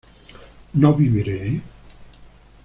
[0.73, 1.61] ¿no viviré?